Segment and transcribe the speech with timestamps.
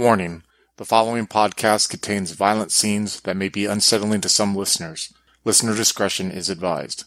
[0.00, 0.44] Warning
[0.78, 5.12] the following podcast contains violent scenes that may be unsettling to some listeners.
[5.44, 7.04] Listener discretion is advised.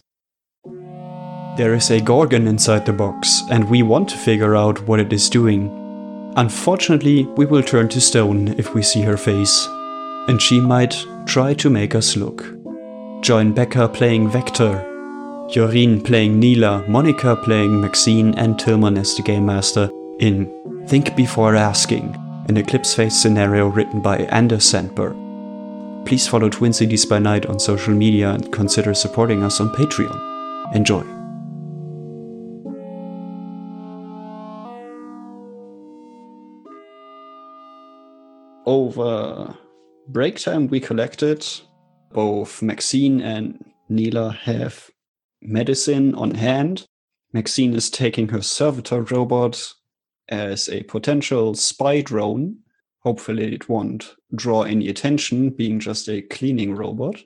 [1.57, 5.11] There is a Gorgon inside the box, and we want to figure out what it
[5.11, 5.71] is doing.
[6.37, 9.65] Unfortunately, we will turn to stone if we see her face,
[10.27, 12.45] and she might try to make us look.
[13.21, 14.85] Join Becca playing Vector,
[15.49, 19.89] Joreen playing Neela, Monica playing Maxine, and Tillman as the Game Master
[20.19, 25.15] in Think Before Asking, an Eclipse Phase scenario written by Anders Sandberg.
[26.05, 30.75] Please follow Twin Cities by Night on social media and consider supporting us on Patreon.
[30.75, 31.03] Enjoy.
[38.65, 39.57] Over
[40.07, 41.45] break time, we collected
[42.11, 44.89] both Maxine and Neela have
[45.41, 46.85] medicine on hand.
[47.31, 49.73] Maxine is taking her servitor robot
[50.29, 52.57] as a potential spy drone.
[52.99, 57.21] Hopefully, it won't draw any attention, being just a cleaning robot.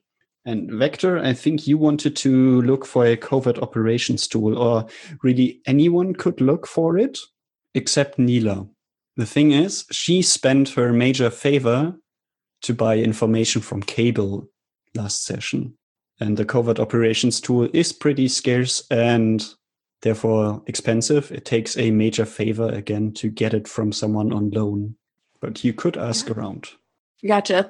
[0.45, 4.88] And Vector, I think you wanted to look for a covert operations tool, or
[5.22, 7.20] really anyone could look for it
[7.76, 8.67] except Neela.
[9.17, 11.95] The thing is, she spent her major favor
[12.61, 14.48] to buy information from Cable
[14.95, 15.78] last session.
[16.20, 19.45] And the covert operations tool is pretty scarce and
[20.02, 21.31] therefore expensive.
[21.31, 24.95] It takes a major favor again to get it from someone on loan.
[25.39, 26.70] But you could ask around.
[27.26, 27.70] Gotcha.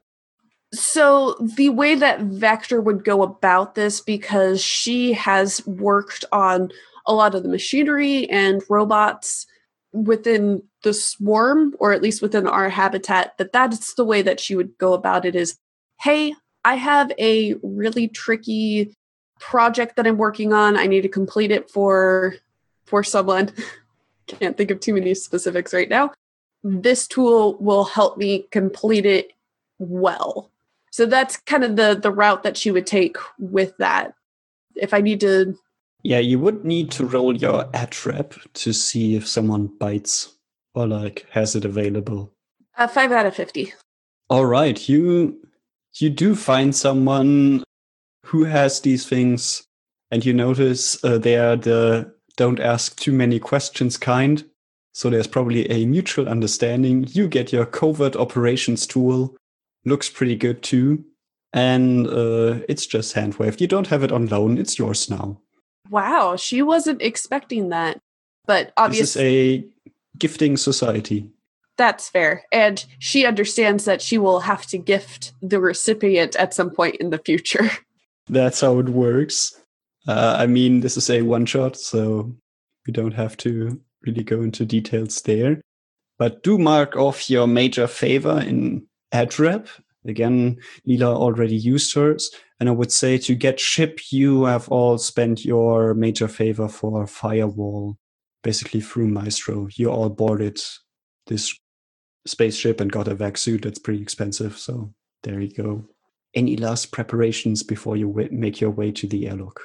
[0.73, 6.72] So, the way that Vector would go about this, because she has worked on
[7.06, 9.45] a lot of the machinery and robots
[9.94, 14.56] within the swarm, or at least within our habitat, that that's the way that she
[14.56, 15.58] would go about it is
[16.02, 18.94] hey, I have a really tricky
[19.39, 20.77] project that I'm working on.
[20.77, 22.35] I need to complete it for
[22.85, 23.52] for someone.
[24.27, 26.11] Can't think of too many specifics right now.
[26.63, 29.31] This tool will help me complete it
[29.79, 30.52] well.
[30.91, 34.13] So that's kind of the the route that she would take with that.
[34.75, 35.57] If I need to
[36.03, 40.33] Yeah, you would need to roll your ATREP to see if someone bites
[40.75, 42.31] or like has it available.
[42.78, 43.73] uh, 5 out of 50.
[44.29, 45.39] All right, you
[46.00, 47.63] you do find someone
[48.27, 49.63] who has these things,
[50.11, 54.43] and you notice uh, they are the don't ask too many questions kind.
[54.93, 57.07] So there's probably a mutual understanding.
[57.09, 59.35] You get your covert operations tool,
[59.85, 61.05] looks pretty good too,
[61.53, 63.61] and uh, it's just hand waved.
[63.61, 65.39] You don't have it on loan; it's yours now.
[65.89, 68.01] Wow, she wasn't expecting that.
[68.45, 71.29] But obviously, This is a gifting society.
[71.77, 72.44] That's fair.
[72.51, 77.11] And she understands that she will have to gift the recipient at some point in
[77.11, 77.69] the future.
[78.29, 79.59] That's how it works.
[80.07, 82.35] Uh, I mean, this is a one shot, so
[82.85, 85.61] we don't have to really go into details there.
[86.17, 89.67] But do mark off your major favor in AdRep.
[90.05, 92.31] Again, Neela already used hers.
[92.59, 97.05] And I would say to get ship, you have all spent your major favor for
[97.05, 97.97] Firewall,
[98.41, 99.67] basically through Maestro.
[99.75, 100.59] You all boarded
[101.27, 101.55] this
[102.25, 104.57] spaceship and got a vac suit that's pretty expensive.
[104.57, 105.85] So there you go.
[106.38, 109.59] Any last preparations before you wa- make your way to the airlock?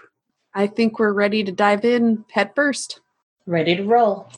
[0.55, 3.01] I think we're ready to dive in head first.
[3.45, 4.33] Ready to roll.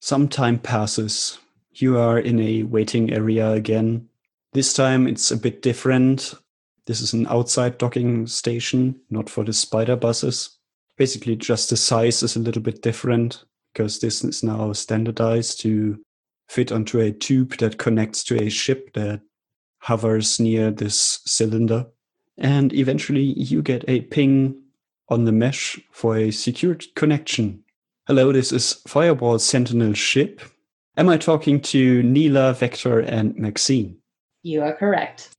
[0.00, 1.38] Some time passes.
[1.72, 4.06] You are in a waiting area again.
[4.52, 6.34] This time it's a bit different.
[6.84, 10.58] This is an outside docking station, not for the spider buses.
[10.98, 15.98] Basically, just the size is a little bit different because this is now standardized to
[16.50, 19.22] fit onto a tube that connects to a ship that
[19.78, 21.86] hovers near this cylinder.
[22.36, 24.62] And eventually, you get a ping
[25.08, 27.64] on the mesh for a secured connection.
[28.06, 30.40] Hello, this is Firewall Sentinel ship.
[30.96, 33.98] Am I talking to Neela, Vector, and Maxine?
[34.42, 35.30] You are correct.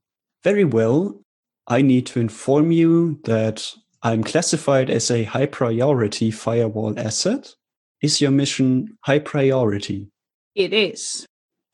[0.43, 1.21] Very well.
[1.67, 7.53] I need to inform you that I'm classified as a high priority firewall asset.
[8.01, 10.09] Is your mission high priority?
[10.55, 11.25] It is.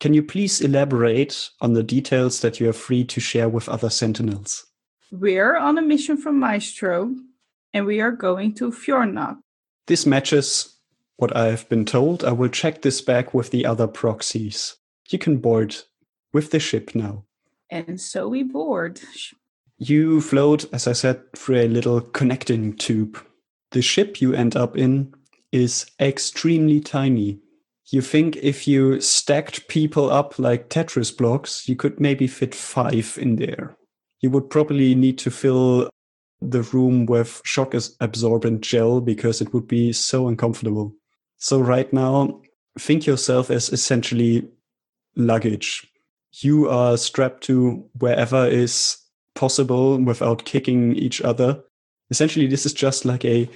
[0.06, 3.90] Can you please elaborate on the details that you are free to share with other
[3.90, 4.68] sentinels?
[5.12, 7.16] We're on a mission from Maestro,
[7.74, 9.38] and we are going to Fornjot.
[9.88, 10.76] This matches
[11.18, 12.24] what I have been told.
[12.24, 14.76] I will check this back with the other proxies.
[15.10, 15.76] You can board
[16.32, 17.26] with the ship now.
[17.72, 19.02] And so we board.
[19.80, 23.18] You float, as I said, through a little connecting tube.
[23.72, 25.16] The ship you end up in
[25.52, 27.40] is extremely tiny.
[27.92, 33.18] You think if you stacked people up like Tetris blocks, you could maybe fit five
[33.22, 33.78] in there.
[34.22, 35.90] You would probably need to fill
[36.42, 40.94] the room with shock absorbent gel because it would be so uncomfortable.
[41.38, 42.42] So, right now,
[42.80, 44.48] think yourself as essentially
[45.16, 45.88] luggage.
[46.34, 48.98] You are strapped to wherever is
[49.36, 51.62] possible without kicking each other.
[52.10, 53.50] Essentially, this is just like a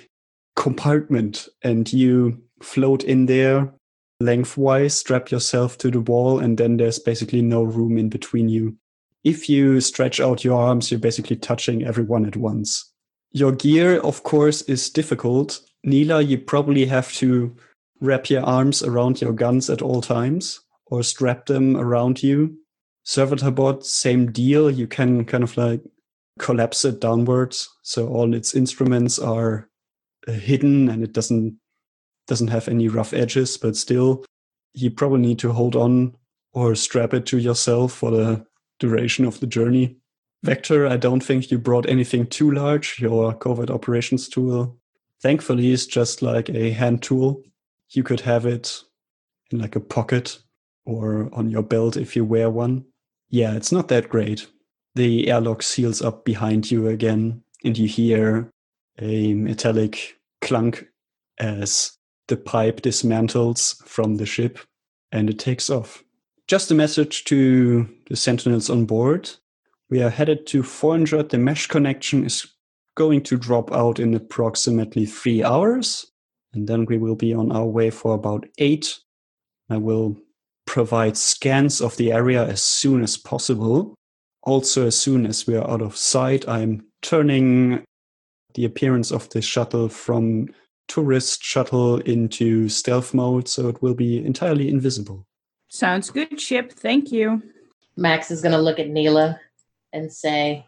[0.55, 3.73] compartment, and you float in there
[4.19, 8.75] lengthwise, strap yourself to the wall, and then there's basically no room in between you.
[9.23, 12.91] If you stretch out your arms, you're basically touching everyone at once.
[13.31, 15.61] Your gear, of course, is difficult.
[15.83, 17.55] Neela, you probably have to
[18.01, 22.57] wrap your arms around your guns at all times or strap them around you.
[23.05, 24.69] Servitorbot, same deal.
[24.69, 25.81] You can kind of like
[26.39, 27.69] collapse it downwards.
[27.83, 29.69] So all its instruments are
[30.27, 31.57] uh, hidden and it doesn't
[32.29, 34.23] doesn't have any rough edges, but still
[34.73, 36.15] you probably need to hold on
[36.53, 38.45] or strap it to yourself for the
[38.79, 39.97] duration of the journey.
[40.43, 42.99] Vector, I don't think you brought anything too large.
[42.99, 44.77] Your covert operations tool,
[45.21, 47.43] thankfully, is just like a hand tool.
[47.89, 48.83] You could have it
[49.51, 50.39] in like a pocket
[50.85, 52.85] or on your belt if you wear one.
[53.29, 54.47] Yeah, it's not that great.
[54.95, 58.49] The airlock seals up behind you again, and you hear
[58.99, 60.87] a metallic clunk
[61.37, 61.98] as
[62.29, 64.59] the pipe dismantles from the ship
[65.11, 66.03] and it takes off.
[66.47, 69.29] Just a message to the sentinels on board.
[69.89, 71.29] We are headed to 400.
[71.29, 72.47] The mesh connection is
[72.95, 76.05] going to drop out in approximately three hours.
[76.53, 78.99] And then we will be on our way for about eight.
[79.69, 80.17] I will
[80.65, 83.95] provide scans of the area as soon as possible.
[84.43, 87.83] Also, as soon as we are out of sight, I'm turning
[88.53, 90.49] the appearance of the shuttle from
[90.89, 95.25] tourist shuttle into stealth mode, so it will be entirely invisible.
[95.69, 96.71] Sounds good, Ship.
[96.71, 97.41] Thank you.
[97.95, 99.39] Max is going to look at Neela
[99.93, 100.65] and say,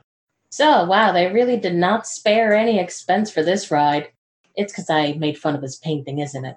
[0.49, 4.09] So, wow, they really did not spare any expense for this ride.
[4.55, 6.55] It's because I made fun of his painting, isn't it?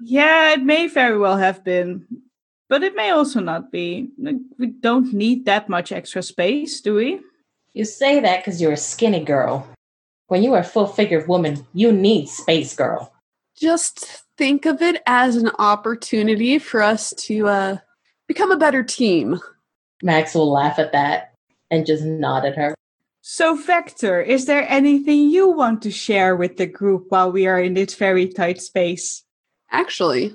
[0.00, 2.06] Yeah, it may very well have been,
[2.68, 4.10] but it may also not be.
[4.18, 7.20] Like, We don't need that much extra space, do we?
[7.72, 9.66] You say that because you're a skinny girl.
[10.28, 13.12] When you are a full figured woman, you need space, girl.
[13.56, 17.76] Just think of it as an opportunity for us to uh,
[18.26, 19.40] become a better team.
[20.02, 21.32] Max will laugh at that
[21.70, 22.74] and just nod at her.
[23.22, 27.60] So, Vector, is there anything you want to share with the group while we are
[27.60, 29.24] in this very tight space?
[29.70, 30.34] Actually,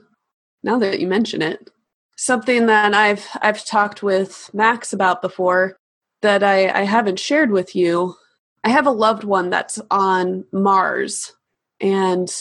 [0.64, 1.70] now that you mention it,
[2.18, 5.78] something that I've I've talked with Max about before
[6.22, 8.16] that I, I haven't shared with you.
[8.63, 11.34] I have a loved one that's on Mars,
[11.80, 12.31] and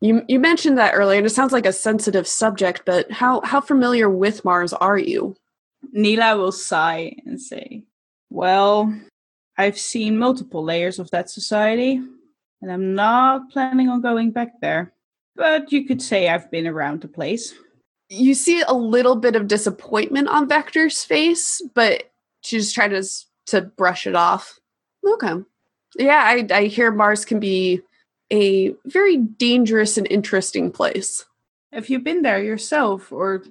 [0.00, 2.82] you you mentioned that earlier, and it sounds like a sensitive subject.
[2.84, 5.36] But how how familiar with Mars are you?
[5.92, 7.84] Neela will sigh and say,
[8.30, 8.94] Well,
[9.56, 12.00] I've seen multiple layers of that society,
[12.60, 14.92] and I'm not planning on going back there.
[15.36, 17.54] But you could say I've been around the place.
[18.08, 22.12] You see a little bit of disappointment on Vector's face, but
[22.42, 23.02] she's trying to
[23.46, 24.58] to brush it off.
[25.06, 25.34] Okay,
[25.98, 27.80] yeah, I I hear Mars can be
[28.32, 31.24] a very dangerous and interesting place.
[31.72, 33.44] Have you been there yourself, or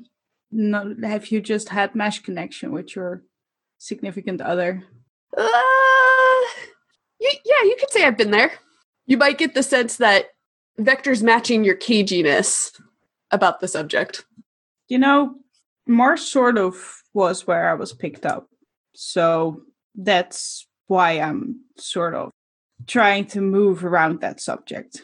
[0.52, 3.24] no, have you just had mesh connection with your
[3.78, 4.84] significant other?
[5.38, 5.44] Uh,
[7.20, 8.52] you, yeah, you could say I've been there.
[9.06, 10.28] You might get the sense that
[10.78, 12.80] Vector's matching your caginess
[13.32, 14.26] about the subject.
[14.88, 15.36] You know,
[15.88, 18.48] Mars sort of was where I was picked up.
[18.94, 19.64] So
[19.96, 22.30] that's why I'm sort of
[22.88, 25.02] trying to move around that subject,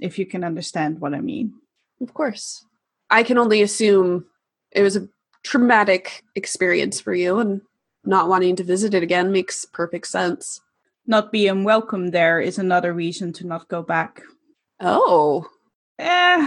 [0.00, 1.52] if you can understand what I mean.
[2.00, 2.64] Of course.
[3.10, 4.26] I can only assume
[4.72, 5.08] it was a
[5.44, 7.60] traumatic experience for you, and
[8.04, 10.60] not wanting to visit it again makes perfect sense.
[11.06, 14.22] Not being welcome there is another reason to not go back.
[14.80, 15.46] Oh,
[16.00, 16.40] Eh,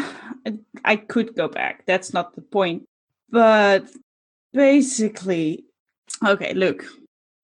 [0.47, 1.83] I- I could go back.
[1.85, 2.83] That's not the point.
[3.29, 3.83] But
[4.53, 5.65] basically,
[6.25, 6.85] okay, look,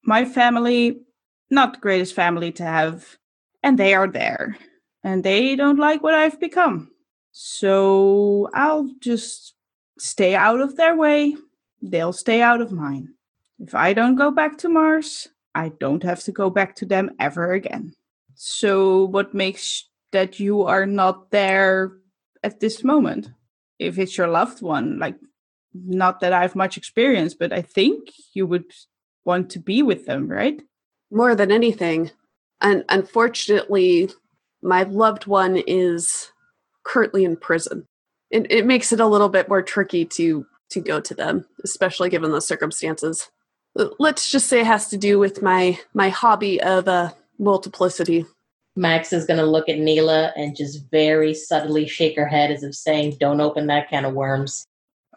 [0.04, 1.02] my family,
[1.50, 3.18] not the greatest family to have,
[3.62, 4.56] and they are there.
[5.04, 6.90] And they don't like what I've become.
[7.32, 9.54] So I'll just
[9.98, 11.36] stay out of their way.
[11.80, 13.14] They'll stay out of mine.
[13.60, 17.10] If I don't go back to Mars, I don't have to go back to them
[17.18, 17.94] ever again.
[18.34, 21.92] So, what makes that you are not there
[22.44, 23.30] at this moment?
[23.78, 25.16] If it's your loved one, like,
[25.74, 28.72] not that I have much experience, but I think you would
[29.24, 30.62] want to be with them, right?
[31.10, 32.10] More than anything.
[32.60, 34.10] And unfortunately,
[34.62, 36.32] my loved one is
[36.84, 37.86] currently in prison.
[38.30, 42.10] It, it makes it a little bit more tricky to to go to them, especially
[42.10, 43.30] given the circumstances.
[43.74, 48.26] Let's just say it has to do with my my hobby of uh, multiplicity.
[48.76, 52.62] Max is going to look at Neela and just very subtly shake her head as
[52.62, 54.64] if saying, Don't open that can of worms.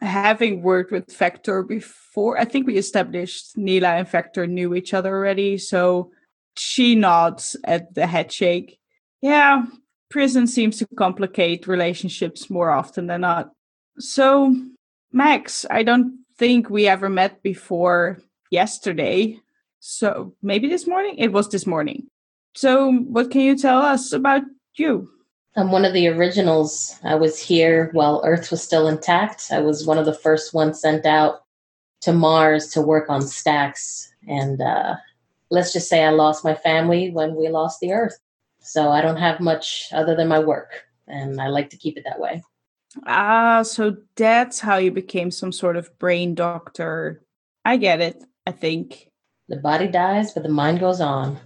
[0.01, 5.15] Having worked with Vector before, I think we established Neela and Vector knew each other
[5.15, 5.57] already.
[5.57, 6.11] So
[6.57, 8.79] she nods at the head shake.
[9.21, 9.65] Yeah,
[10.09, 13.51] prison seems to complicate relationships more often than not.
[13.99, 14.55] So,
[15.11, 18.17] Max, I don't think we ever met before
[18.49, 19.39] yesterday.
[19.79, 21.15] So maybe this morning?
[21.17, 22.07] It was this morning.
[22.55, 24.41] So, what can you tell us about
[24.75, 25.09] you?
[25.55, 26.95] I'm one of the originals.
[27.03, 29.47] I was here while Earth was still intact.
[29.51, 31.43] I was one of the first ones sent out
[32.01, 34.13] to Mars to work on stacks.
[34.27, 34.95] And uh,
[35.49, 38.17] let's just say I lost my family when we lost the Earth.
[38.59, 40.85] So I don't have much other than my work.
[41.07, 42.41] And I like to keep it that way.
[43.05, 47.21] Ah, so that's how you became some sort of brain doctor.
[47.65, 49.09] I get it, I think.
[49.49, 51.37] The body dies, but the mind goes on.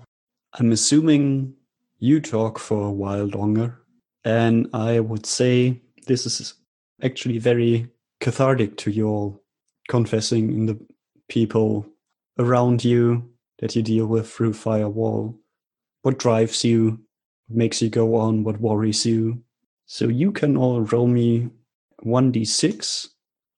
[0.54, 1.56] I'm assuming
[2.00, 3.80] you talk for a while longer.
[4.26, 6.56] And I would say this is
[7.04, 7.88] actually very
[8.20, 9.44] cathartic to you all,
[9.88, 10.80] confessing in the
[11.30, 11.86] people
[12.40, 13.30] around you
[13.60, 15.40] that you deal with through firewall.
[16.02, 17.00] What drives you,
[17.48, 19.44] what makes you go on, what worries you.
[19.86, 21.50] So you can all roll me
[22.04, 23.10] 1d6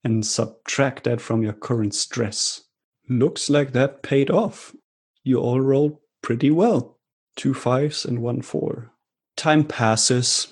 [0.04, 2.64] and subtract that from your current stress.
[3.10, 4.76] Looks like that paid off.
[5.24, 6.98] You all rolled pretty well.
[7.38, 8.92] Two fives and one four.
[9.38, 10.48] Time passes.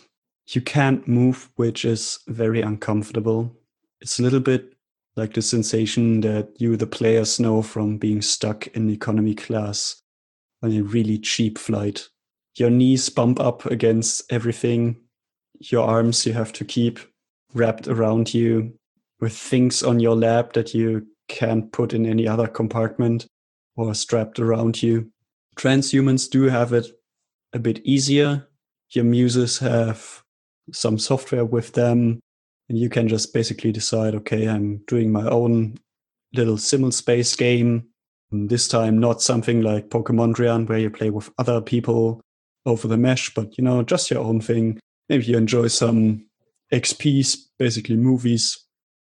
[0.47, 3.55] You can't move, which is very uncomfortable.
[4.01, 4.73] It's a little bit
[5.15, 10.01] like the sensation that you, the players, know from being stuck in economy class
[10.61, 12.09] on a really cheap flight.
[12.57, 14.97] Your knees bump up against everything.
[15.59, 16.99] Your arms you have to keep
[17.53, 18.77] wrapped around you
[19.19, 23.25] with things on your lap that you can't put in any other compartment
[23.75, 25.09] or strapped around you.
[25.55, 26.87] Transhumans do have it
[27.53, 28.47] a bit easier.
[28.91, 30.25] Your muses have
[30.72, 32.19] some software with them,
[32.69, 35.77] and you can just basically decide okay, I'm doing my own
[36.34, 37.88] little simul space game.
[38.31, 42.22] And this time, not something like Pokemon Pokemondrian where you play with other people
[42.65, 44.79] over the mesh, but you know, just your own thing.
[45.10, 46.25] Maybe you enjoy some
[46.74, 48.57] XPs, basically movies,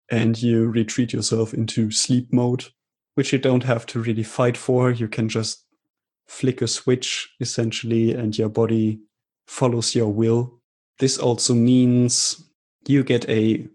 [0.09, 2.65] and you retreat yourself into sleep mode,
[3.15, 4.91] which you don't have to really fight for.
[4.91, 5.65] You can just
[6.27, 8.99] flick a switch essentially, and your body
[9.47, 10.61] follows your will.
[10.99, 12.43] This also means
[12.87, 13.67] you get a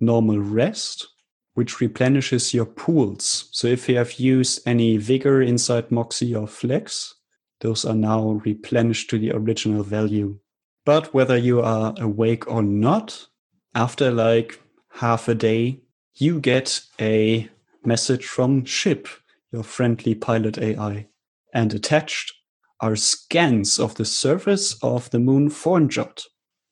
[0.00, 1.06] normal rest,
[1.54, 3.48] which replenishes your pools.
[3.52, 7.14] So if you have used any vigor Insight Moxie or Flex,
[7.60, 10.38] those are now replenished to the original value.
[10.84, 13.26] But whether you are awake or not,
[13.74, 14.60] after like
[14.92, 15.80] half a day,
[16.14, 17.48] you get a
[17.84, 19.08] message from Ship,
[19.52, 21.08] your friendly pilot AI.
[21.52, 22.32] And attached
[22.80, 26.24] are scans of the surface of the moon Fornjot,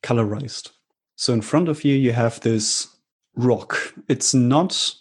[0.06, 0.70] colorized.
[1.16, 2.88] So in front of you, you have this
[3.34, 3.94] rock.
[4.08, 4.94] It's not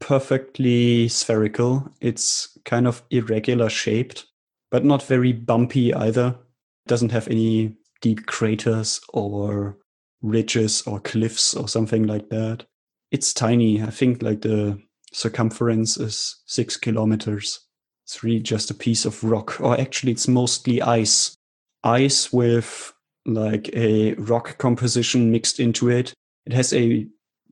[0.00, 4.26] perfectly spherical, it's kind of irregular shaped,
[4.70, 6.36] but not very bumpy either.
[6.84, 9.78] It doesn't have any deep craters or
[10.20, 12.64] ridges or cliffs or something like that.
[13.10, 13.82] It's tiny.
[13.82, 14.80] I think like the
[15.12, 17.60] circumference is six kilometers.
[18.04, 21.36] It's really just a piece of rock, or actually, it's mostly ice.
[21.84, 22.92] Ice with
[23.26, 26.12] like a rock composition mixed into it.
[26.46, 27.06] It has a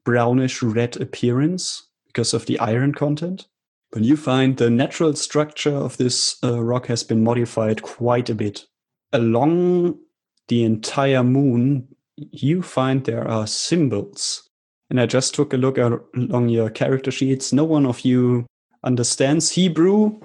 [0.05, 3.47] brownish red appearance because of the iron content.
[3.93, 8.35] But you find the natural structure of this uh, rock has been modified quite a
[8.35, 8.67] bit.
[9.13, 9.99] Along
[10.49, 14.49] the entire moon, you find there are symbols.
[14.91, 17.53] And I just took a look at, along your character sheets.
[17.53, 18.47] No one of you
[18.85, 20.21] understands Hebrew,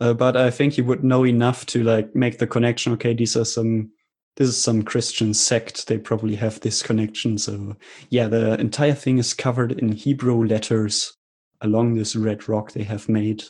[0.00, 2.92] uh, but I think you would know enough to like make the connection.
[2.94, 3.90] Okay, these are some.
[4.36, 5.86] This is some Christian sect.
[5.86, 7.38] They probably have this connection.
[7.38, 7.76] So
[8.08, 11.16] yeah, the entire thing is covered in Hebrew letters
[11.60, 13.44] along this red rock they have made.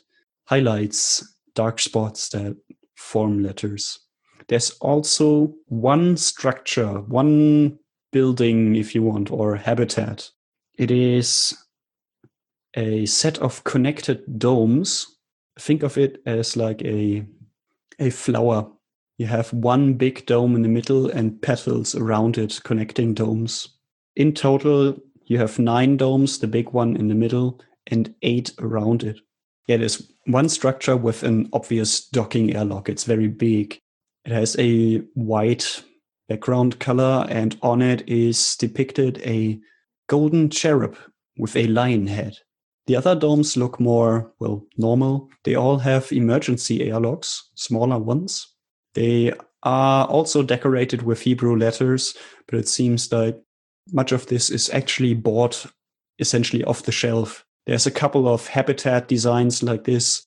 [0.47, 2.57] Highlights, dark spots that
[2.97, 4.01] form letters.
[4.49, 7.79] There's also one structure, one
[8.11, 10.31] building, if you want, or habitat.
[10.79, 11.57] It is
[12.75, 15.07] a set of connected domes.
[15.59, 17.25] Think of it as like a
[17.99, 18.71] a flower.
[19.23, 23.69] You have one big dome in the middle and petals around it connecting domes.
[24.17, 29.05] In total, you have nine domes, the big one in the middle, and eight around
[29.05, 29.21] it.
[29.69, 32.89] Yeah, there's one structure with an obvious docking airlock.
[32.89, 33.79] It's very big.
[34.25, 35.85] It has a white
[36.29, 39.61] background color, and on it is depicted a
[40.09, 40.97] golden cherub
[41.39, 42.39] with a lion head.
[42.89, 45.29] The other domes look more, well, normal.
[45.45, 48.49] They all have emergency airlocks, smaller ones.
[48.95, 49.33] They
[49.63, 52.15] are also decorated with Hebrew letters,
[52.47, 53.39] but it seems like
[53.93, 55.67] much of this is actually bought
[56.19, 57.45] essentially off the shelf.
[57.67, 60.27] There's a couple of habitat designs like this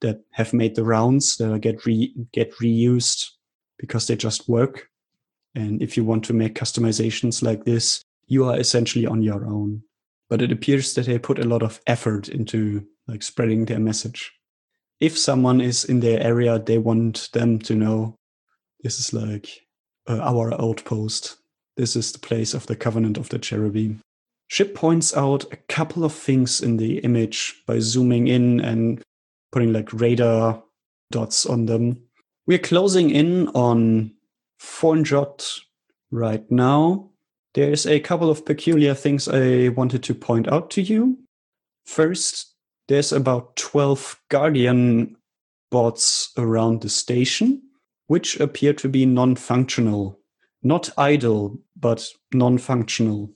[0.00, 3.30] that have made the rounds that get re- get reused
[3.78, 4.88] because they just work.
[5.54, 9.82] And if you want to make customizations like this, you are essentially on your own.
[10.28, 14.32] But it appears that they put a lot of effort into like spreading their message.
[15.00, 18.16] If someone is in their area, they want them to know
[18.82, 19.48] this is like
[20.08, 21.36] uh, our outpost.
[21.76, 24.00] This is the place of the covenant of the cherubim.
[24.48, 29.02] Ship points out a couple of things in the image by zooming in and
[29.50, 30.62] putting like radar
[31.10, 32.02] dots on them.
[32.46, 34.12] We're closing in on
[34.60, 35.60] Fornjot
[36.10, 37.10] right now.
[37.54, 41.18] There's a couple of peculiar things I wanted to point out to you.
[41.86, 42.53] First,
[42.88, 45.16] there's about 12 Guardian
[45.70, 47.62] bots around the station,
[48.06, 50.18] which appear to be non functional.
[50.62, 53.30] Not idle, but non functional.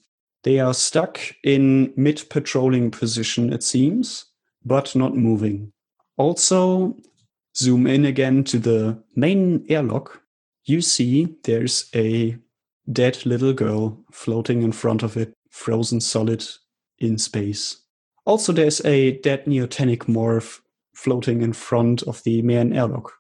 [0.45, 4.27] They are stuck in mid patrolling position, it seems,
[4.65, 5.73] but not moving.
[6.17, 6.97] Also,
[7.57, 10.23] zoom in again to the main airlock.
[10.65, 12.37] You see there's a
[12.93, 16.45] dead little girl floating in front of it, frozen solid
[16.99, 17.83] in space.
[18.29, 20.61] Also, there's a dead neotenic morph
[20.93, 23.15] floating in front of the main airlock.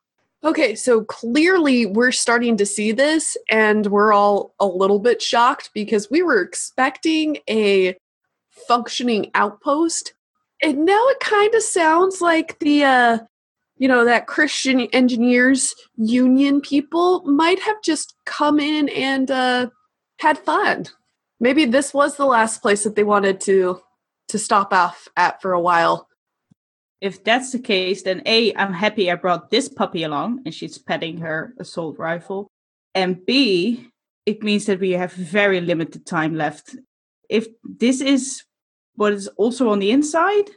[0.44, 5.70] Okay, so clearly we're starting to see this, and we're all a little bit shocked
[5.72, 7.96] because we were expecting a
[8.68, 10.12] functioning outpost,
[10.62, 13.18] and now it kind of sounds like the, uh,
[13.78, 19.70] you know, that Christian Engineers Union people might have just come in and uh,
[20.18, 20.84] had fun.
[21.40, 23.80] Maybe this was the last place that they wanted to
[24.28, 26.08] to stop off at for a while
[27.00, 30.78] if that's the case, then A, I'm happy I brought this puppy along and she's
[30.78, 32.50] petting her assault rifle.
[32.94, 33.90] And B,
[34.26, 36.76] it means that we have very limited time left.
[37.28, 38.44] If this is
[38.96, 40.50] what is also on the inside,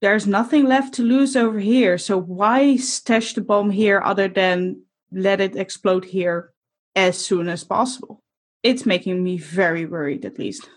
[0.00, 1.98] there's nothing left to lose over here.
[1.98, 6.52] So why stash the bomb here other than let it explode here
[6.94, 8.22] as soon as possible?
[8.62, 10.68] It's making me very worried, at least.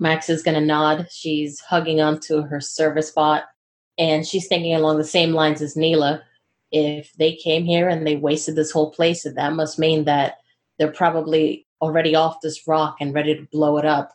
[0.00, 1.08] Max is going to nod.
[1.10, 3.44] She's hugging onto her service bot
[3.98, 6.22] and she's thinking along the same lines as Neela.
[6.70, 10.38] If they came here and they wasted this whole place, that must mean that
[10.78, 14.12] they're probably already off this rock and ready to blow it up.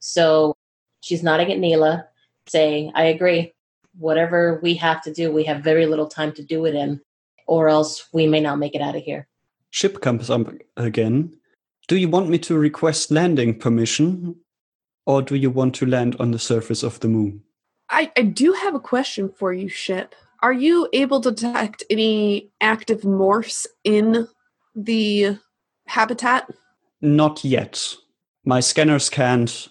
[0.00, 0.56] So
[1.00, 2.06] she's nodding at Neela,
[2.46, 3.54] saying, I agree.
[3.98, 7.00] Whatever we have to do, we have very little time to do it in,
[7.46, 9.28] or else we may not make it out of here.
[9.70, 11.34] Ship comes up again.
[11.88, 14.36] Do you want me to request landing permission,
[15.06, 17.42] or do you want to land on the surface of the moon?
[17.88, 20.14] I, I do have a question for you, Ship.
[20.42, 24.26] Are you able to detect any active morphs in
[24.74, 25.38] the
[25.86, 26.50] habitat?
[27.00, 27.94] Not yet.
[28.44, 29.68] My scanners can't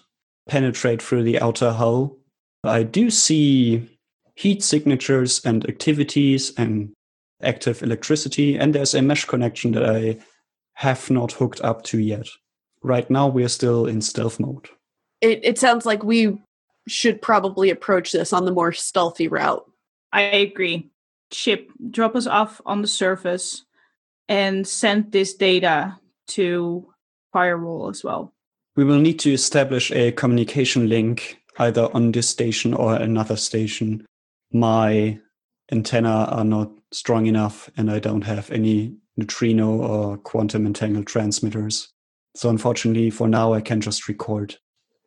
[0.48, 2.16] penetrate through the outer hull.
[2.64, 3.88] I do see
[4.34, 6.92] heat signatures and activities and
[7.42, 10.18] active electricity, and there's a mesh connection that I
[10.74, 12.28] have not hooked up to yet.
[12.82, 14.68] Right now, we're still in stealth mode.
[15.22, 16.38] It, it sounds like we
[16.88, 19.64] should probably approach this on the more stealthy route.
[20.12, 20.90] I agree.
[21.30, 23.64] Ship, drop us off on the surface
[24.28, 26.92] and send this data to
[27.32, 28.34] Firewall as well.
[28.76, 34.04] We will need to establish a communication link either on this station or another station.
[34.52, 35.18] My
[35.70, 41.88] antenna are not strong enough and I don't have any neutrino or quantum entangled transmitters.
[42.34, 44.56] So unfortunately for now I can just record.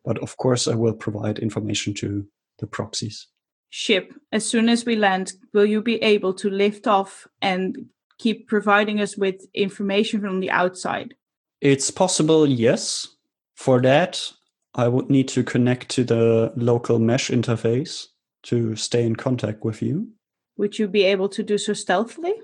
[0.06, 2.24] But of course, I will provide information to
[2.60, 3.26] the proxies.
[3.70, 7.76] Ship, as soon as we land, will you be able to lift off and
[8.18, 11.14] keep providing us with information from the outside?
[11.60, 13.08] It's possible, yes.
[13.56, 14.32] For that,
[14.74, 18.06] I would need to connect to the local mesh interface
[18.44, 20.08] to stay in contact with you.
[20.56, 22.34] Would you be able to do so stealthily?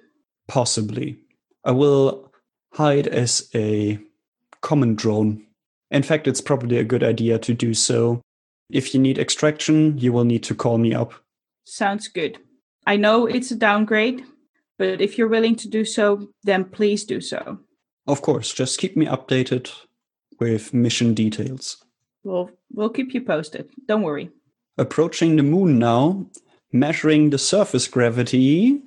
[0.48, 1.18] Possibly.
[1.64, 2.32] I will
[2.72, 4.00] hide as a
[4.60, 5.46] common drone
[5.92, 8.22] in fact, it's probably a good idea to do so.
[8.70, 11.12] If you need extraction, you will need to call me up.
[11.64, 12.38] Sounds good.
[12.86, 14.24] I know it's a downgrade,
[14.78, 17.58] but if you're willing to do so, then please do so.
[18.06, 19.70] Of course, just keep me updated
[20.40, 21.84] with mission details.
[22.24, 23.68] We'll, we'll keep you posted.
[23.86, 24.30] Don't worry.
[24.78, 26.26] Approaching the moon now,
[26.72, 28.80] measuring the surface gravity,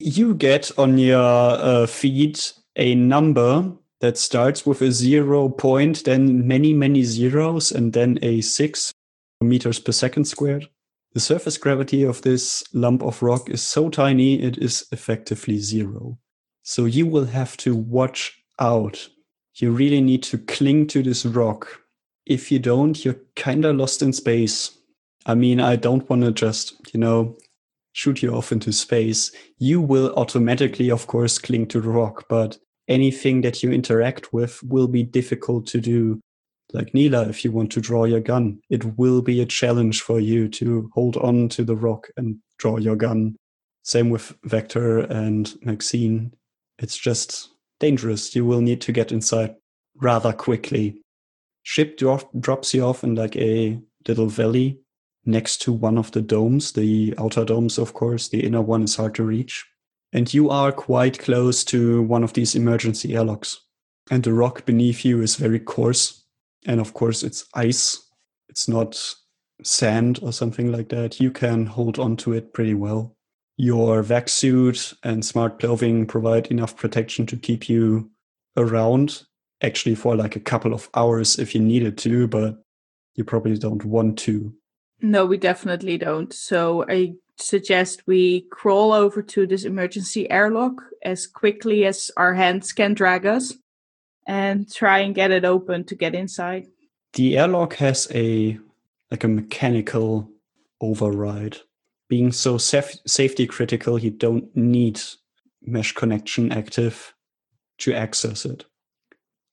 [0.00, 2.40] you get on your uh, feed
[2.76, 8.40] a number that starts with a zero point, then many, many zeros, and then a
[8.40, 8.92] six
[9.40, 10.68] meters per second squared.
[11.14, 16.18] The surface gravity of this lump of rock is so tiny, it is effectively zero.
[16.62, 19.08] So you will have to watch out.
[19.54, 21.80] You really need to cling to this rock.
[22.26, 24.78] If you don't, you're kinda lost in space.
[25.26, 27.36] I mean, I don't want to just, you know,
[27.92, 29.32] shoot you off into space.
[29.58, 32.58] You will automatically, of course, cling to the rock, but
[32.88, 36.20] anything that you interact with will be difficult to do.
[36.72, 40.20] Like Neela, if you want to draw your gun, it will be a challenge for
[40.20, 43.36] you to hold on to the rock and draw your gun.
[43.84, 46.34] Same with Vector and Maxine.
[46.78, 48.34] It's just dangerous.
[48.36, 49.54] You will need to get inside
[49.96, 51.00] rather quickly.
[51.62, 54.80] Ship dro- drops you off in like a little valley
[55.24, 58.28] next to one of the domes, the outer domes, of course.
[58.28, 59.66] The inner one is hard to reach.
[60.12, 63.60] And you are quite close to one of these emergency airlocks.
[64.10, 66.24] And the rock beneath you is very coarse.
[66.66, 68.08] And of course, it's ice.
[68.48, 68.98] It's not
[69.62, 71.20] sand or something like that.
[71.20, 73.16] You can hold on to it pretty well.
[73.56, 78.10] Your vac suit and smart clothing provide enough protection to keep you
[78.56, 79.24] around,
[79.62, 82.62] actually, for like a couple of hours if you needed to, but
[83.14, 84.54] you probably don't want to.
[85.00, 86.32] No, we definitely don't.
[86.32, 92.72] So I suggest we crawl over to this emergency airlock as quickly as our hands
[92.72, 93.54] can drag us
[94.26, 96.66] and try and get it open to get inside.
[97.14, 98.58] The airlock has a
[99.10, 100.30] like a mechanical
[100.80, 101.58] override.
[102.08, 105.00] Being so saf- safety critical, you don't need
[105.62, 107.14] mesh connection active
[107.78, 108.64] to access it.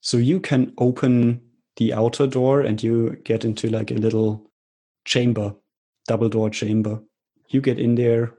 [0.01, 1.41] So you can open
[1.77, 4.49] the outer door and you get into like a little
[5.05, 5.55] chamber,
[6.07, 7.01] double door chamber.
[7.49, 8.33] You get in there,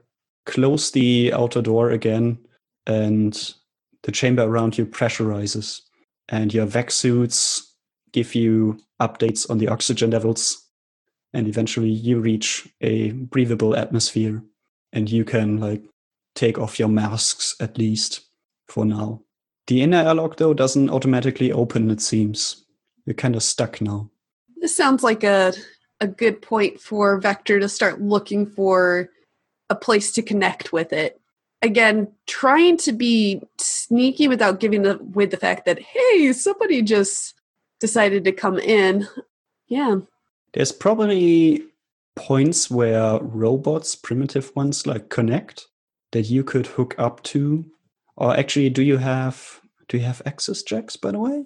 [0.45, 2.37] close the outer door again,
[2.85, 3.53] and
[4.03, 5.81] the chamber around you pressurizes.
[6.29, 7.73] And your vac suits
[8.11, 10.65] give you updates on the oxygen levels.
[11.33, 14.41] And eventually you reach a breathable atmosphere
[14.93, 15.83] and you can like
[16.35, 18.21] take off your masks at least
[18.67, 19.21] for now.
[19.67, 22.65] The inner airlock though doesn't automatically open, it seems.
[23.05, 24.09] You're kind of stuck now.
[24.57, 25.53] This sounds like a
[25.99, 29.09] a good point for Vector to start looking for
[29.69, 31.19] a place to connect with it.
[31.61, 37.33] Again, trying to be sneaky without giving away the fact that hey, somebody just
[37.79, 39.07] decided to come in.
[39.67, 39.97] Yeah,
[40.53, 41.65] There's probably
[42.15, 45.67] points where robots, primitive ones, like connect
[46.11, 47.65] that you could hook up to.
[48.15, 51.45] Or actually, do you have do you have access jacks by the way?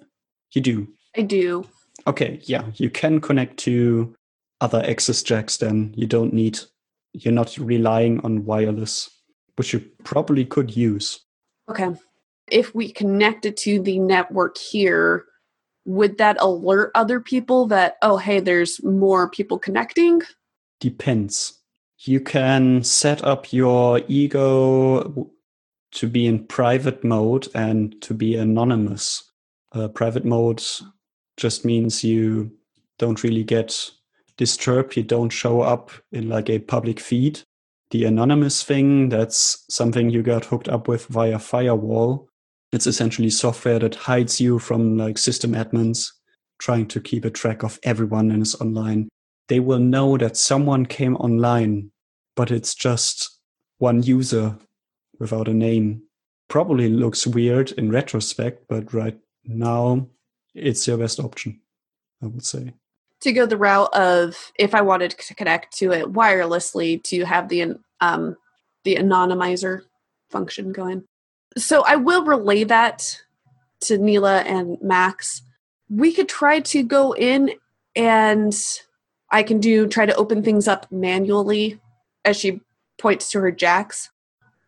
[0.52, 0.88] You do.
[1.16, 1.66] I do.
[2.06, 4.14] Okay, yeah, you can connect to
[4.62, 5.92] other access jacks then.
[5.96, 6.60] You don't need
[7.12, 9.10] you're not relying on wireless,
[9.56, 11.20] which you probably could use.
[11.68, 11.94] Okay.
[12.50, 15.24] If we connect it to the network here,
[15.84, 20.22] would that alert other people that, oh, hey, there's more people connecting?
[20.80, 21.58] Depends.
[21.98, 25.30] You can set up your ego
[25.92, 29.30] to be in private mode and to be anonymous.
[29.72, 30.62] Uh, private mode
[31.36, 32.50] just means you
[32.98, 33.90] don't really get
[34.36, 37.40] disturbed, you don't show up in like a public feed.
[37.90, 42.28] The anonymous thing, that's something you got hooked up with via firewall.
[42.72, 46.08] It's essentially software that hides you from like system admins
[46.58, 49.08] trying to keep a track of everyone and is online.
[49.48, 51.90] They will know that someone came online,
[52.36, 53.38] but it's just
[53.78, 54.56] one user
[55.18, 56.02] without a name.
[56.48, 60.06] Probably looks weird in retrospect, but right now
[60.54, 61.60] it's your best option,
[62.22, 62.74] I would say.
[63.22, 67.48] To go the route of if I wanted to connect to it wirelessly to have
[67.48, 68.36] the um,
[68.84, 69.82] the anonymizer
[70.28, 71.04] function going.
[71.56, 73.20] So I will relay that
[73.82, 75.42] to Neela and Max.
[75.88, 77.52] We could try to go in
[77.94, 78.54] and
[79.30, 81.80] I can do try to open things up manually
[82.24, 82.60] as she
[82.98, 84.10] points to her jacks.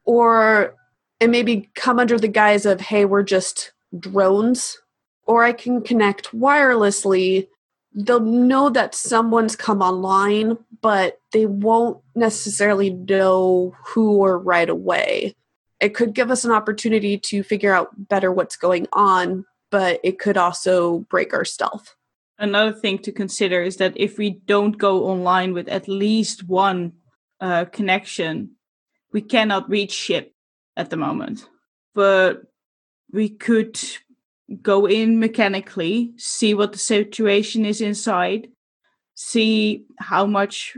[0.05, 0.75] Or
[1.21, 4.79] it maybe come under the guise of, hey, we're just drones.
[5.27, 7.49] Or I can connect wirelessly.
[7.95, 15.37] They'll know that someone's come online, but they won't necessarily know who or right away.
[15.81, 20.19] It could give us an opportunity to figure out better what's going on, but it
[20.19, 21.95] could also break our stealth.
[22.39, 26.95] Another thing to consider is that if we don't go online with at least one
[27.41, 28.53] uh, connection,
[29.13, 30.33] we cannot reach ship
[30.77, 31.49] at the moment.
[31.95, 32.43] But
[33.13, 33.79] we could
[34.63, 38.49] go in mechanically, see what the situation is inside,
[39.15, 40.77] see how much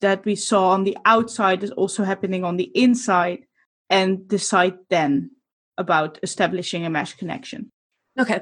[0.00, 3.44] that we saw on the outside is also happening on the inside,
[3.90, 5.30] and decide then
[5.78, 7.70] about establishing a mesh connection.
[8.18, 8.40] Okay.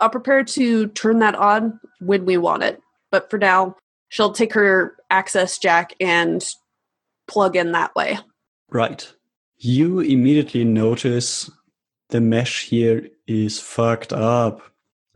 [0.00, 2.80] I'll prepare to turn that on when we want it.
[3.10, 3.76] But for now,
[4.08, 6.44] she'll take her access jack and
[7.26, 8.18] plug in that way.
[8.70, 9.12] Right.
[9.56, 11.50] You immediately notice
[12.10, 14.62] the mesh here is fucked up.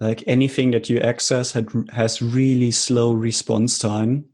[0.00, 4.24] Like anything that you access had, has really slow response time.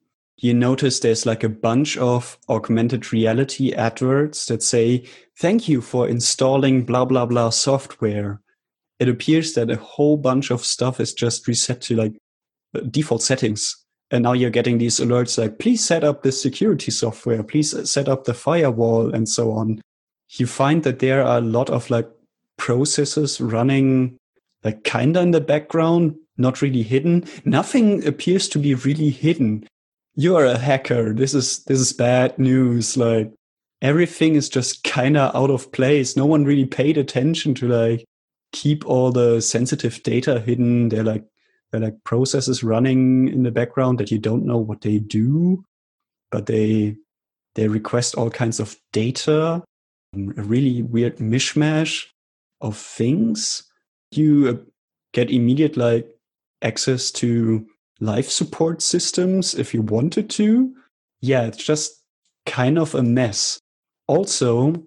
[0.40, 5.04] you notice there's like a bunch of augmented reality adverts that say,
[5.36, 8.40] thank you for installing blah, blah, blah software.
[9.00, 12.16] It appears that a whole bunch of stuff is just reset to like
[12.90, 13.76] default settings.
[14.10, 18.08] And now you're getting these alerts like, please set up the security software, please set
[18.08, 19.82] up the firewall and so on.
[20.30, 22.08] You find that there are a lot of like
[22.58, 24.18] processes running
[24.64, 27.24] like kinda in the background, not really hidden.
[27.44, 29.64] Nothing appears to be really hidden
[30.18, 31.14] you're a hacker.
[31.14, 32.96] This is this is bad news.
[32.96, 33.32] Like
[33.80, 36.16] everything is just kind of out of place.
[36.16, 38.04] No one really paid attention to like
[38.52, 40.88] keep all the sensitive data hidden.
[40.88, 41.24] They're like
[41.70, 45.64] they're like processes running in the background that you don't know what they do,
[46.32, 46.96] but they
[47.54, 49.62] they request all kinds of data.
[50.16, 52.06] A really weird mishmash
[52.60, 53.64] of things.
[54.10, 54.70] You uh,
[55.12, 56.08] get immediate like
[56.62, 57.66] access to
[58.00, 60.74] life support systems if you wanted to.
[61.20, 62.02] Yeah, it's just
[62.46, 63.58] kind of a mess.
[64.06, 64.82] Also,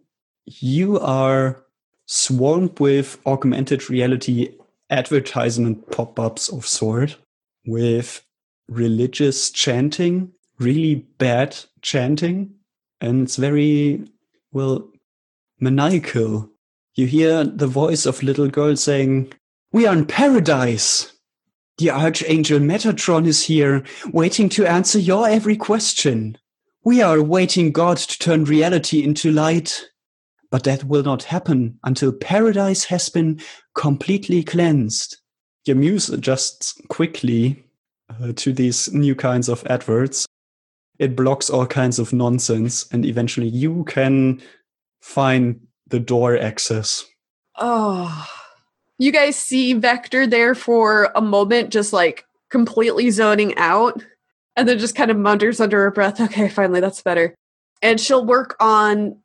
[0.45, 1.63] you are
[2.07, 4.49] swarmed with augmented reality
[4.89, 7.17] advertisement pop ups of sort
[7.65, 8.25] with
[8.67, 12.53] religious chanting, really bad chanting.
[12.99, 14.05] And it's very,
[14.51, 14.89] well,
[15.59, 16.50] maniacal.
[16.95, 19.31] You hear the voice of little girl saying,
[19.71, 21.13] We are in paradise.
[21.77, 26.37] The Archangel Metatron is here, waiting to answer your every question.
[26.83, 29.87] We are awaiting God to turn reality into light.
[30.49, 33.39] But that will not happen until paradise has been
[33.73, 35.17] completely cleansed.
[35.65, 37.63] Your muse adjusts quickly
[38.09, 40.25] uh, to these new kinds of adverts.
[40.99, 44.41] It blocks all kinds of nonsense, and eventually you can
[44.99, 47.05] find the door access.
[47.57, 48.27] Oh
[49.01, 54.03] you guys see Vector there for a moment, just like completely zoning out,
[54.55, 57.33] and then just kind of mutters under her breath, okay, finally, that's better.
[57.81, 59.17] And she'll work on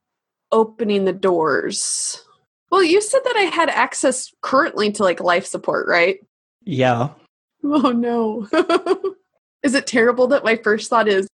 [0.51, 2.25] opening the doors.
[2.71, 6.21] Well, you said that I had access currently to like life support, right?
[6.65, 7.11] Yeah.
[7.63, 8.49] Oh no.
[9.63, 11.29] is it terrible that my first thought is,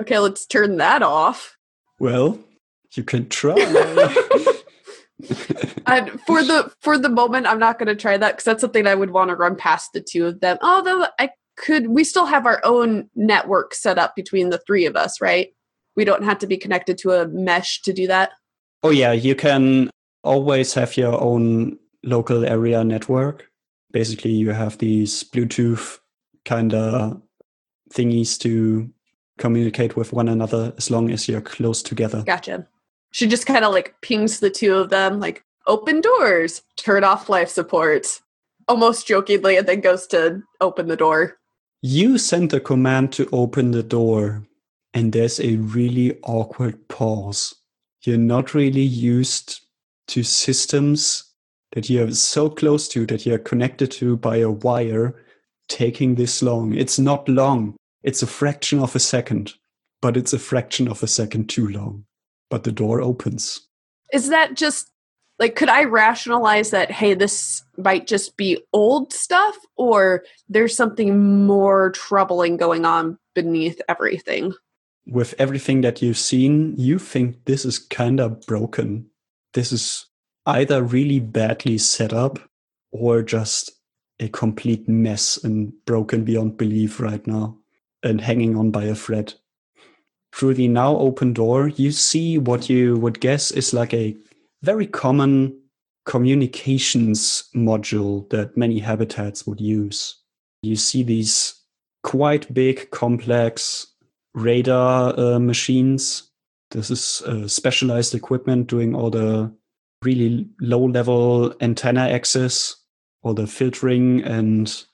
[0.00, 1.56] okay, let's turn that off?
[1.98, 2.38] Well,
[2.94, 3.56] you can try.
[5.86, 8.86] and for the for the moment, I'm not going to try that because that's something
[8.86, 10.58] I would want to run past the two of them.
[10.62, 14.96] Although I could, we still have our own network set up between the three of
[14.96, 15.48] us, right?
[15.96, 18.30] We don't have to be connected to a mesh to do that.
[18.82, 19.90] Oh yeah, you can
[20.22, 23.50] always have your own local area network.
[23.90, 25.98] Basically, you have these Bluetooth
[26.44, 27.20] kind of
[27.92, 28.90] thingies to
[29.38, 32.22] communicate with one another as long as you're close together.
[32.24, 32.66] Gotcha.
[33.10, 37.28] She just kind of like pings the two of them, like, open doors, turn off
[37.28, 38.20] life support,
[38.66, 41.38] almost jokingly, and then goes to open the door.
[41.82, 44.46] You send a command to open the door,
[44.94, 47.54] and there's a really awkward pause.
[48.02, 49.60] You're not really used
[50.08, 51.24] to systems
[51.72, 55.22] that you're so close to, that you're connected to by a wire,
[55.68, 56.74] taking this long.
[56.74, 59.52] It's not long, it's a fraction of a second,
[60.00, 62.04] but it's a fraction of a second too long
[62.50, 63.60] but the door opens.
[64.12, 64.90] Is that just
[65.38, 71.46] like could I rationalize that hey this might just be old stuff or there's something
[71.46, 74.54] more troubling going on beneath everything?
[75.06, 79.06] With everything that you've seen, you think this is kind of broken.
[79.54, 80.06] This is
[80.44, 82.38] either really badly set up
[82.90, 83.70] or just
[84.20, 87.56] a complete mess and broken beyond belief right now
[88.02, 89.34] and hanging on by a thread
[90.38, 94.16] through the now open door, you see what you would guess is like a
[94.62, 95.60] very common
[96.06, 100.16] communications module that many habitats would use.
[100.62, 101.60] You see these
[102.04, 103.88] quite big, complex
[104.32, 106.30] radar uh, machines.
[106.70, 109.52] This is uh, specialized equipment doing all the
[110.04, 112.76] really low level antenna access,
[113.22, 114.84] all the filtering and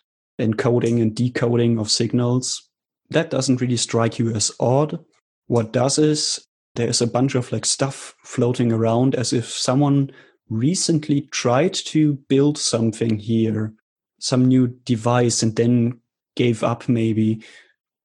[0.41, 2.67] encoding and decoding of signals.
[3.11, 5.05] That doesn't really strike you as odd
[5.47, 10.11] what does is there's a bunch of like stuff floating around as if someone
[10.49, 13.73] recently tried to build something here,
[14.19, 16.01] some new device, and then
[16.37, 17.43] gave up maybe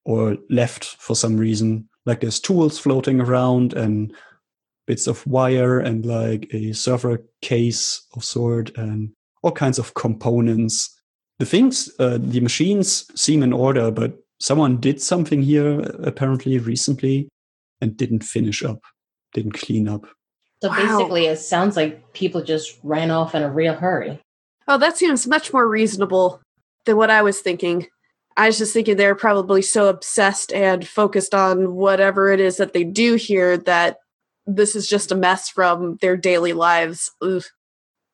[0.05, 1.87] or left for some reason.
[2.05, 4.13] Like there's tools floating around and
[4.87, 9.11] bits of wire and like a server case of sort and
[9.43, 10.95] all kinds of components.
[11.37, 17.29] The things, uh, the machines seem in order, but someone did something here apparently recently
[17.81, 18.79] and didn't finish up,
[19.33, 20.05] didn't clean up.
[20.61, 20.75] So wow.
[20.75, 24.19] basically, it sounds like people just ran off in a real hurry.
[24.67, 26.41] Oh, that seems much more reasonable
[26.85, 27.87] than what I was thinking.
[28.37, 32.73] I was just thinking they're probably so obsessed and focused on whatever it is that
[32.73, 33.97] they do here that
[34.45, 37.11] this is just a mess from their daily lives.
[37.21, 37.43] Ugh.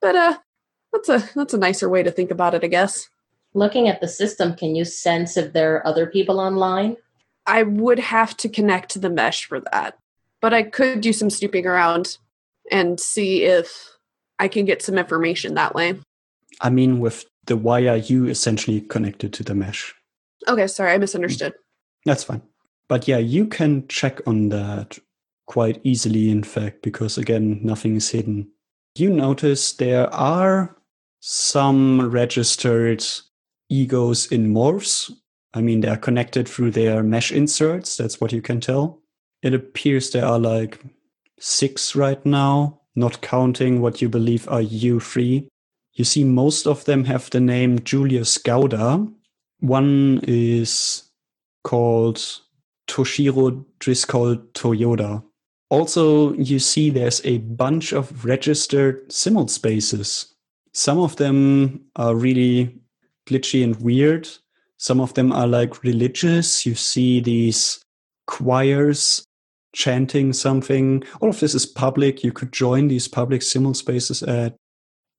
[0.02, 0.38] But uh
[0.94, 3.08] that's a that's a nicer way to think about it, I guess.
[3.56, 6.98] Looking at the system, can you sense if there are other people online?
[7.48, 9.98] I would have to connect to the mesh for that.
[10.42, 12.18] But I could do some snooping around
[12.70, 13.98] and see if
[14.40, 15.98] I can get some information that way.
[16.60, 19.96] I mean, with the wire, you essentially connected to the mesh.
[20.50, 21.54] Okay, sorry, I misunderstood.
[22.06, 22.42] That's fine.
[22.90, 25.00] But yeah, you can check on that
[25.48, 28.52] quite easily, in fact, because again, nothing is hidden.
[28.96, 30.76] You notice there are
[31.22, 33.06] some registered
[33.70, 35.12] egos in morphs.
[35.54, 37.98] I mean, they're connected through their mesh inserts.
[37.98, 39.02] That's what you can tell.
[39.42, 40.82] It appears there are like
[41.40, 45.48] six right now, not counting what you believe are you three.
[45.94, 49.08] You see, most of them have the name Julius Gauda.
[49.60, 51.04] One is
[51.64, 52.18] called
[52.88, 55.24] Toshiro Driscoll Toyoda.
[55.70, 60.34] Also, you see there's a bunch of registered simul spaces.
[60.74, 62.78] Some of them are really
[63.28, 64.28] glitchy and weird.
[64.78, 66.66] Some of them are like religious.
[66.66, 67.82] You see these
[68.28, 69.26] choirs
[69.74, 71.04] chanting something.
[71.22, 72.24] All of this is public.
[72.24, 74.56] You could join these public simul spaces at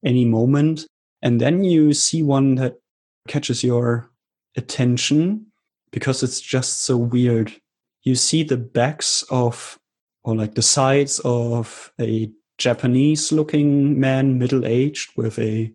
[0.05, 0.87] any moment.
[1.23, 2.79] And then you see one that
[3.29, 4.11] catches your
[4.57, 5.47] attention
[5.91, 7.53] because it's just so weird.
[8.03, 9.79] You see the backs of,
[10.25, 15.73] or like the sides of a Japanese looking man, middle aged, with a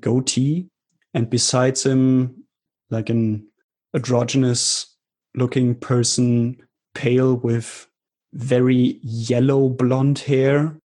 [0.00, 0.68] goatee.
[1.14, 2.44] And besides him,
[2.90, 3.46] like an
[3.94, 4.94] androgynous
[5.34, 6.56] looking person,
[6.94, 7.86] pale with
[8.32, 10.76] very yellow blonde hair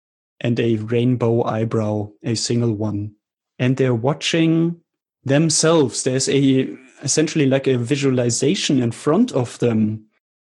[0.41, 3.15] and a rainbow eyebrow, a single one.
[3.59, 4.77] And they're watching
[5.25, 6.05] themselves.
[6.05, 6.69] There's a
[7.03, 10.05] essentially like a visualization in front of them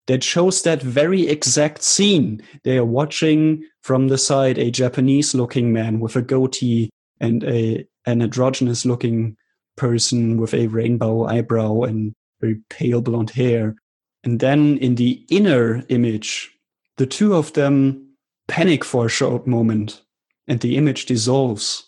[0.08, 2.42] that shows that very exact scene.
[2.64, 7.86] They are watching from the side a Japanese looking man with a goatee and a
[8.06, 9.38] an androgynous looking
[9.80, 13.76] person with a rainbow eyebrow and very pale blonde hair.
[14.24, 16.52] And then in the inner image,
[16.98, 18.06] the two of them
[18.50, 20.02] panic for a short moment
[20.48, 21.86] and the image dissolves.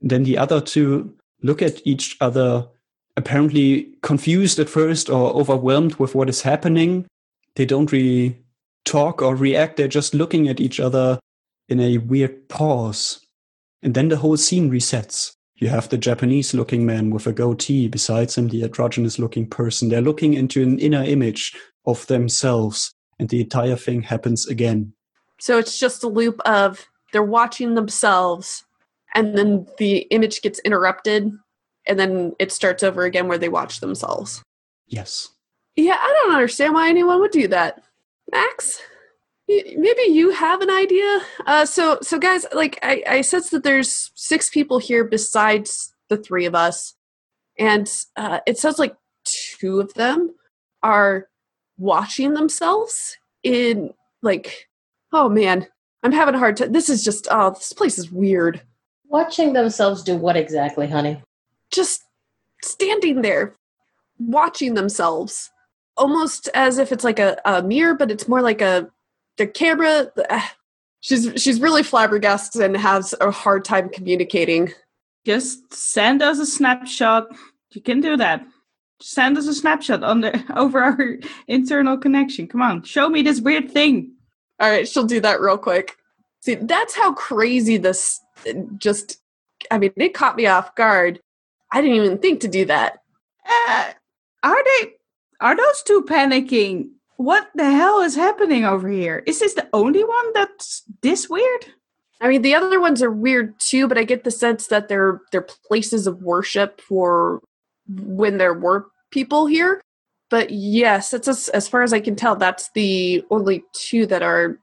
[0.00, 2.68] And then the other two look at each other,
[3.16, 7.06] apparently confused at first or overwhelmed with what is happening.
[7.56, 8.44] They don't really
[8.84, 9.76] talk or react.
[9.76, 11.18] They're just looking at each other
[11.68, 13.20] in a weird pause.
[13.82, 15.32] And then the whole scene resets.
[15.56, 19.88] You have the Japanese looking man with a goatee, besides him, the androgynous looking person.
[19.88, 21.54] They're looking into an inner image
[21.86, 24.92] of themselves, and the entire thing happens again.
[25.38, 28.64] So it's just a loop of they're watching themselves
[29.14, 31.30] and then the image gets interrupted
[31.86, 34.42] and then it starts over again where they watch themselves.
[34.86, 35.28] Yes.
[35.76, 37.82] Yeah, I don't understand why anyone would do that.
[38.32, 38.80] Max,
[39.48, 41.20] maybe you have an idea.
[41.46, 46.16] Uh, so, so guys, like I, I sense that there's six people here besides the
[46.16, 46.94] three of us,
[47.58, 50.34] and uh, it sounds like two of them
[50.82, 51.28] are
[51.78, 54.68] watching themselves in like
[55.14, 55.66] oh man,
[56.02, 56.72] I'm having a hard time.
[56.72, 58.60] This is just, oh, this place is weird.
[59.08, 61.22] Watching themselves do what exactly, honey?
[61.70, 62.04] Just
[62.62, 63.54] standing there,
[64.18, 65.50] watching themselves,
[65.96, 68.90] almost as if it's like a, a mirror, but it's more like a
[69.36, 70.10] the camera.
[70.30, 70.40] Uh,
[71.00, 74.72] she's she's really flabbergasted and has a hard time communicating.
[75.24, 77.28] Just send us a snapshot.
[77.72, 78.44] You can do that.
[79.00, 81.16] send us a snapshot on the over our
[81.48, 82.46] internal connection.
[82.46, 84.12] Come on, show me this weird thing.
[84.60, 85.96] All right, she'll do that real quick.
[86.40, 88.20] See, that's how crazy this
[88.76, 89.20] just,
[89.70, 91.20] I mean, it caught me off guard.
[91.72, 92.98] I didn't even think to do that.
[93.48, 93.92] Uh,
[94.42, 94.92] are they,
[95.40, 96.90] are those two panicking?
[97.16, 99.22] What the hell is happening over here?
[99.26, 101.66] Is this the only one that's this weird?
[102.20, 105.20] I mean, the other ones are weird too, but I get the sense that they're
[105.30, 107.40] they're places of worship for
[107.88, 109.80] when there were people here
[110.34, 114.22] but yes, it's as, as far as I can tell, that's the only two that
[114.22, 114.58] are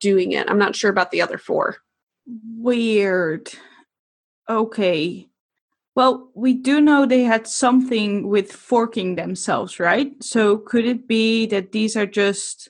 [0.00, 0.48] doing it.
[0.48, 1.78] I'm not sure about the other four.
[2.56, 3.50] Weird.
[4.48, 5.26] Okay.
[5.96, 10.12] Well, we do know they had something with forking themselves, right?
[10.22, 12.68] So could it be that these are just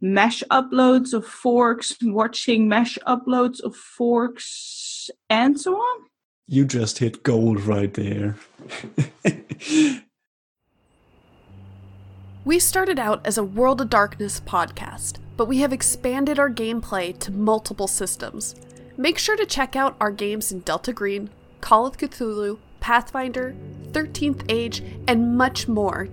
[0.00, 6.04] mesh uploads of forks, watching mesh uploads of forks, and so on?
[6.46, 8.36] You just hit gold right there.
[12.44, 17.16] We started out as a World of Darkness podcast, but we have expanded our gameplay
[17.20, 18.56] to multiple systems.
[18.96, 21.30] Make sure to check out our games in Delta Green,
[21.62, 23.54] Call of Cthulhu, Pathfinder,
[23.92, 26.08] 13th Age, and much more